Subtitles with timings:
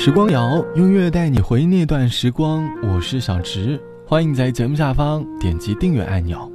[0.00, 6.48] 时光谣用乐带你回忆那段时光，我是小直，欢迎在节目下方点击订阅按钮。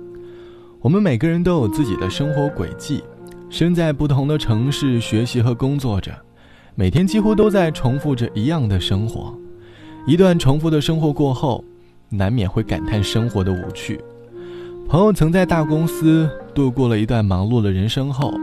[0.80, 3.04] 我们每个人都有自己的生活轨迹，
[3.50, 6.14] 身在不同的城市学习和工作着，
[6.74, 9.38] 每天几乎都在重复着一样的生活。
[10.08, 11.62] 一段重复的生活过后，
[12.08, 14.00] 难免会感叹生活的无趣。
[14.88, 18.34] 朋友曾在大公司度过了一段忙碌的人生后，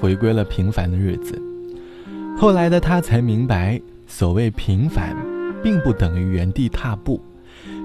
[0.00, 1.40] 回归了平凡的日子。
[2.36, 3.80] 后来的他才明白。
[4.10, 5.16] 所谓平凡，
[5.62, 7.22] 并不等于原地踏步，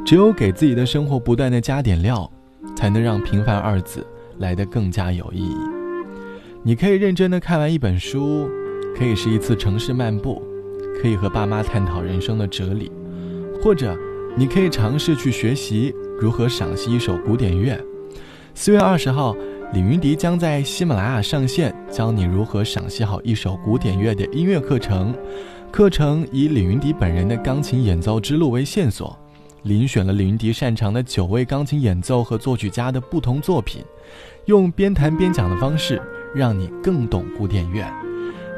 [0.04, 2.30] 只有给自己的生活不断的加点料，
[2.76, 4.06] 才能让平凡二字
[4.40, 5.56] 来得更加有意义。
[6.64, 8.50] 你可以认真的看完一本书，
[8.98, 10.42] 可以是一次城市漫步，
[11.00, 12.92] 可以和爸妈探讨人生的哲理，
[13.62, 13.96] 或者
[14.36, 17.80] 你可以尝试去学习如何赏析一首古典乐。
[18.56, 19.36] 四月二十号，
[19.74, 25.14] 李云迪将在喜马拉雅上线教你如何赏析好一首古典乐的音乐课程。
[25.76, 29.14] 课程以李云迪本人的钢琴演奏之路为线索，
[29.66, 33.84] 遴选了李云迪擅长的九位钢琴演奏和作曲家的不同作品，
[34.46, 36.02] 用边弹边讲的方式，
[36.34, 37.86] 让你更懂古典乐，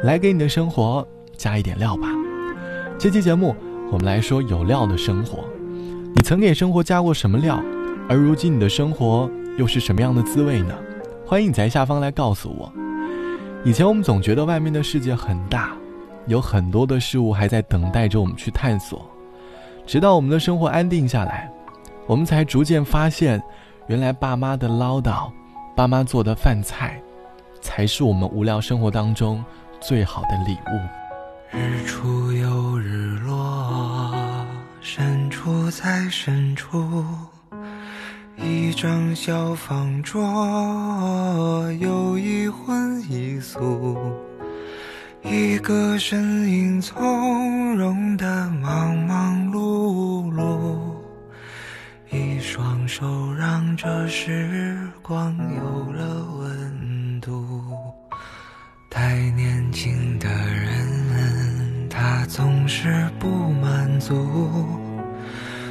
[0.03, 1.03] 来给你的生活
[1.35, 2.07] 加一点料吧。
[2.99, 3.55] 这期节目，
[3.91, 5.43] 我们来说有料的生活。
[6.13, 7.59] 你曾给生活加过什么料？
[8.07, 10.75] 而如今你的生活又是什么样的滋味呢？
[11.25, 12.71] 欢迎你在下方来告诉我。
[13.65, 15.75] 以前我们总觉得外面的世界很大。
[16.27, 19.09] 有很多的事物还在等待着我们去探索，
[19.85, 21.49] 直到我们的生活安定下来，
[22.05, 23.41] 我们才逐渐发现，
[23.87, 25.31] 原来爸妈的唠叨，
[25.75, 27.01] 爸妈做的饭菜，
[27.61, 29.43] 才是我们无聊生活当中
[29.79, 31.57] 最好的礼物。
[31.57, 34.13] 日出又日落，
[34.81, 37.05] 深处在深处，
[38.35, 40.21] 一张小方桌，
[41.79, 43.97] 有一荤一素。
[45.23, 50.77] 一个身影从容的忙忙碌碌，
[52.09, 57.51] 一双手让这时光有了温度。
[58.89, 64.25] 太年轻的人，他总是不满足。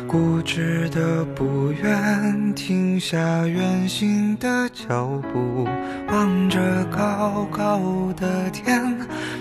[0.07, 5.67] 固执的不愿停下远行的脚步，
[6.09, 8.96] 望着高高的天，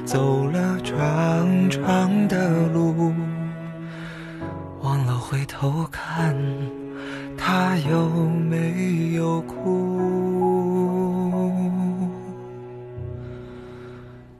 [0.05, 3.11] 走了长长的路，
[4.81, 6.35] 忘了回头看，
[7.35, 8.07] 他有
[8.49, 9.89] 没有哭？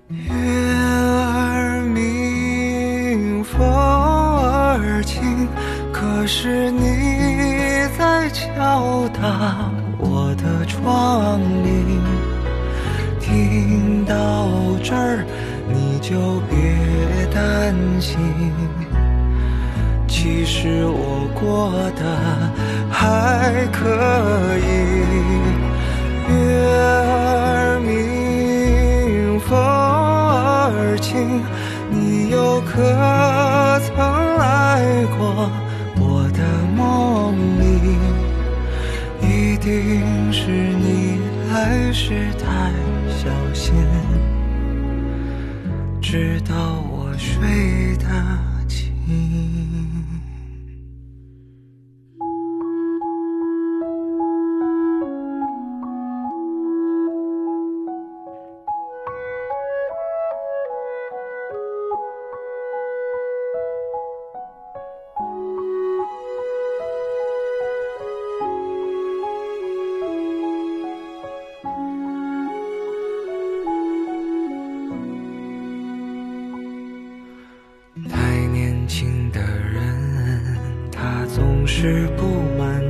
[0.10, 5.48] 月儿明，风儿轻。
[5.92, 6.80] 可是你
[7.98, 9.65] 在敲打
[16.08, 16.56] 就别
[17.34, 18.20] 担心，
[20.08, 22.06] 其实我过得
[22.92, 23.80] 还可
[24.60, 24.64] 以。
[26.30, 26.36] 月
[26.78, 31.42] 儿明，风儿轻，
[31.90, 32.76] 你又可
[33.80, 33.98] 曾
[34.38, 35.50] 来过
[35.98, 36.40] 我的
[36.78, 37.66] 梦里？
[39.28, 41.20] 一定是你
[41.52, 42.46] 还是太
[43.10, 43.74] 小心，
[46.08, 46.56] 直到
[46.92, 48.06] 我睡得
[48.68, 49.85] 轻。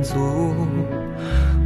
[0.06, 0.54] 足，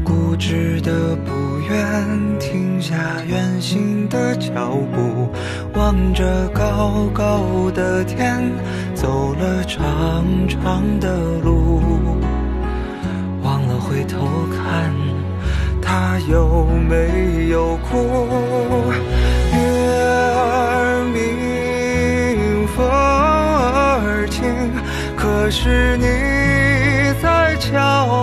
[0.03, 2.97] 固执的不愿停下
[3.29, 5.29] 远行的脚步，
[5.75, 8.41] 望着高高的天，
[8.95, 11.83] 走了长长的路，
[13.43, 14.27] 忘了回头
[14.57, 14.91] 看，
[15.83, 18.91] 他有没有哭？
[19.53, 19.59] 月
[20.35, 24.43] 儿明，风儿轻，
[25.15, 26.30] 可是你。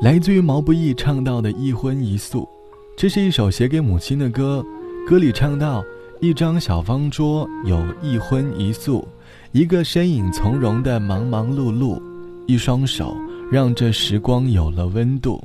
[0.00, 2.48] 来自于毛不易唱到的一荤一素，
[2.96, 4.64] 这是一首写给母亲的歌。
[5.06, 5.84] 歌里唱到：
[6.20, 9.06] 一张小方桌，有一荤一素，
[9.52, 12.00] 一个身影从容的忙忙碌碌，
[12.46, 13.14] 一双手
[13.52, 15.38] 让这时光有了温度。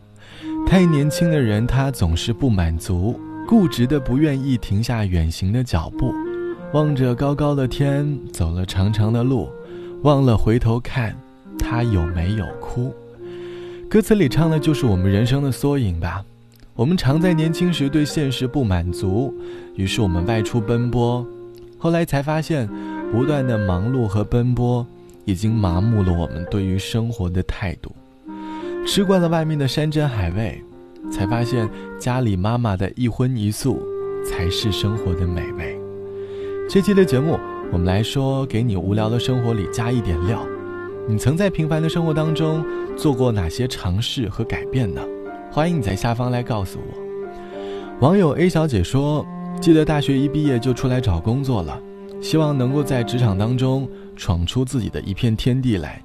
[0.65, 6.13] 太年轻的人，他总是不满足，固执的不愿意停下远行的脚步，
[6.71, 9.49] 望着高高的天，走了长长的路，
[10.03, 11.13] 忘了回头看，
[11.59, 12.93] 他有没有哭。
[13.87, 16.23] 歌词里唱的就是我们人生的缩影吧。
[16.75, 19.33] 我们常在年轻时对现实不满足，
[19.75, 21.25] 于是我们外出奔波，
[21.77, 22.67] 后来才发现，
[23.11, 24.85] 不断的忙碌和奔波，
[25.23, 27.95] 已经麻木了我们对于生活的态度。
[28.85, 30.61] 吃惯了外面的山珍海味，
[31.09, 33.81] 才发现家里妈妈的一荤一素，
[34.29, 35.79] 才是生活的美味。
[36.67, 37.39] 这期的节目，
[37.71, 40.45] 我们来说给你无聊的生活里加一点料。
[41.07, 42.65] 你曾在平凡的生活当中
[42.97, 45.01] 做过哪些尝试和改变呢？
[45.51, 47.97] 欢迎你在下方来告诉我。
[47.99, 49.23] 网友 A 小姐说
[49.61, 51.79] ：“记得大学一毕业就出来找工作了，
[52.21, 56.03] 希望能够在职场当中闯出自己的一片天地来。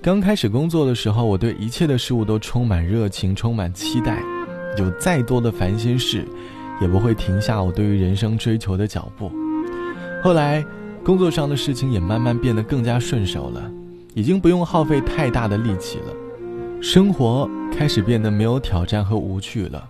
[0.00, 4.22] 刚开始工作的时候，我对一切的事物都充满热情，充满期待。
[4.78, 6.24] 有再多的烦心事，
[6.80, 9.32] 也不会停下我对于人生追求的脚步。
[10.22, 10.64] 后来，
[11.04, 13.68] 工作上的事情也慢慢变得更加顺手了。”
[14.14, 16.12] 已经不用耗费太大的力气了，
[16.82, 19.88] 生活开始变得没有挑战和无趣了。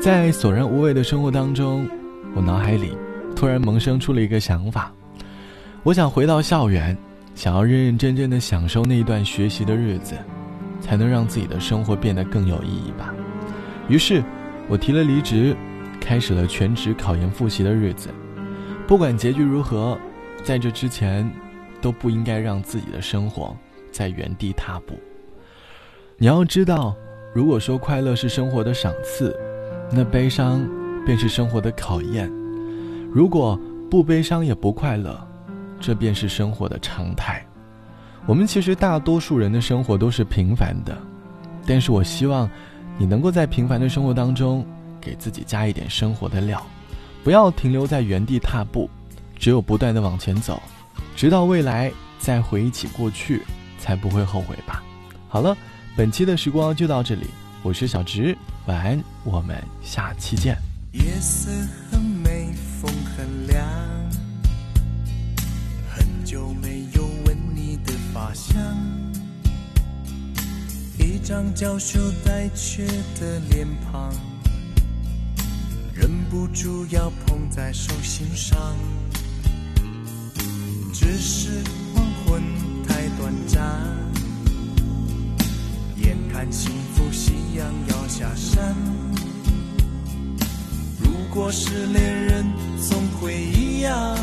[0.00, 1.86] 在索然无味的生活当中，
[2.34, 2.96] 我脑海里
[3.36, 4.90] 突然萌生出了一个想法：
[5.82, 6.96] 我想回到校园，
[7.34, 10.16] 想要认认真真的享受那一段学习的日子，
[10.80, 13.14] 才能让自己的生活变得更有意义吧。
[13.86, 14.24] 于是，
[14.66, 15.54] 我提了离职，
[16.00, 18.08] 开始了全职考研复习的日子。
[18.86, 19.98] 不管结局如何，
[20.42, 21.30] 在这之前。
[21.82, 23.54] 都不应该让自己的生活
[23.90, 24.94] 在原地踏步。
[26.16, 26.96] 你要知道，
[27.34, 29.36] 如果说快乐是生活的赏赐，
[29.90, 30.66] 那悲伤
[31.04, 32.30] 便是生活的考验；
[33.12, 33.58] 如果
[33.90, 35.20] 不悲伤也不快乐，
[35.80, 37.44] 这便是生活的常态。
[38.24, 40.96] 我们其实大多数人的生活都是平凡的，
[41.66, 42.48] 但是我希望
[42.96, 44.64] 你能够在平凡的生活当中
[45.00, 46.64] 给自己加一点生活的料，
[47.24, 48.88] 不要停留在原地踏步，
[49.34, 50.62] 只有不断的往前走。
[51.14, 53.42] 直到未来再回忆起过去，
[53.78, 54.82] 才不会后悔吧。
[55.28, 55.56] 好了，
[55.96, 57.26] 本期的时光就到这里，
[57.62, 58.36] 我是小直，
[58.66, 60.56] 晚安，我们下期见。
[60.92, 61.50] 夜色
[61.90, 63.66] 很美，风很凉，
[65.88, 68.54] 很久没有闻你的发香，
[70.98, 72.86] 一张娇羞带怯
[73.18, 74.12] 的脸庞，
[75.94, 78.58] 忍不住要捧在手心上。
[81.02, 82.40] 只是黄昏
[82.86, 83.60] 太短暂，
[85.96, 88.72] 眼看幸福夕阳要下山。
[91.00, 92.46] 如果是恋人，
[92.88, 94.16] 总会一样，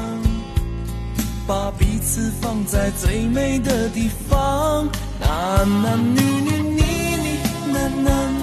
[1.45, 4.87] 把彼此放在最美的地方。
[5.19, 6.81] 男男女女，你
[7.25, 8.33] 你男男，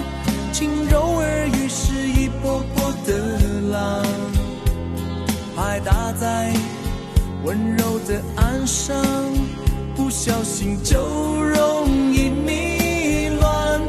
[0.53, 3.17] 轻柔耳语是一波波的
[3.71, 4.05] 浪，
[5.55, 6.53] 拍打在。
[7.43, 8.95] 温柔的岸上，
[9.95, 13.81] 不小心就容易迷乱。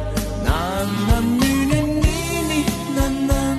[0.45, 2.07] 男男女女，你
[2.47, 2.63] 你
[2.95, 3.57] 男男，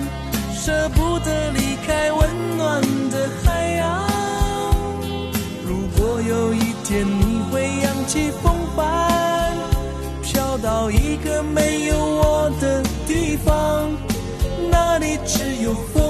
[0.54, 2.80] 舍不得离开温暖
[3.11, 4.09] 的海洋。
[5.66, 9.56] 如果有一天你会扬起风帆，
[10.23, 13.90] 飘到一个没有我的地方，
[14.70, 16.10] 那里只有风。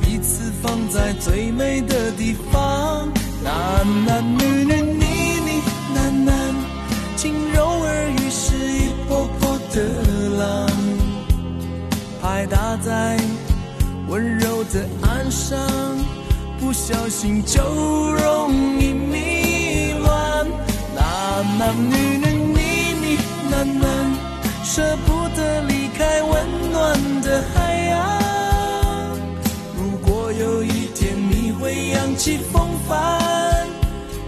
[0.00, 3.08] 彼此放在最美的地方。
[3.42, 5.04] 男男女女，你
[5.46, 5.62] 你
[5.94, 6.54] 男男，
[7.16, 9.82] 轻柔耳语是一波波的
[10.38, 10.70] 浪，
[12.20, 13.18] 拍打在
[14.08, 15.58] 温柔的岸上，
[16.58, 20.46] 不小心就容易迷乱。
[20.94, 22.60] 男男女女，你
[23.00, 23.18] 你
[23.50, 23.88] 男男，
[24.64, 28.19] 舍不得离开温暖的海洋。
[31.70, 32.98] 会扬起风帆，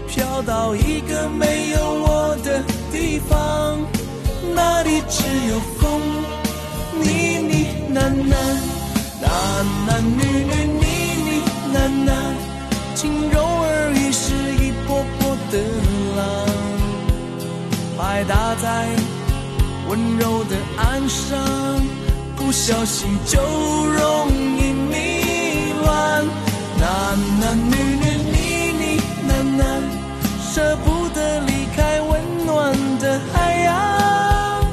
[0.07, 3.77] 飘到一个没有我的地方，
[4.55, 6.01] 那里只有风，
[7.01, 7.99] 你你喃
[8.31, 8.33] 喃，
[9.21, 9.27] 男
[9.85, 10.85] 男女女你
[11.25, 11.29] 你
[11.75, 12.11] 喃喃，
[12.95, 14.33] 轻柔耳语是
[14.63, 15.59] 一波波的
[16.15, 16.23] 浪，
[17.97, 18.87] 拍打在
[19.89, 21.37] 温柔的岸上，
[22.37, 24.62] 不小心就容易。
[27.13, 28.37] 男男女女，你
[28.73, 28.83] 你
[29.29, 29.63] 喃喃，
[30.51, 32.09] 舍不得离开温
[32.43, 34.65] 暖的海洋。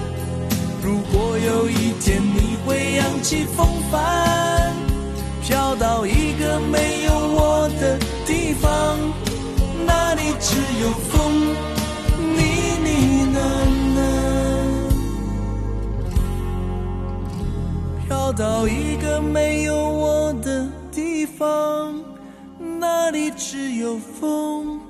[0.82, 4.72] 如果有一天你会扬起风帆，
[5.42, 8.96] 飘到一个没有我的地方，
[9.84, 11.54] 那里只有风，
[12.36, 12.38] 你
[12.82, 12.88] 你
[13.36, 13.38] 喃
[13.98, 13.98] 喃。
[18.08, 21.94] 飘到一个没有我的地方，
[22.92, 24.80] 那里只有风，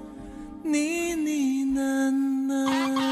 [0.63, 3.10] 呢呢喃喃。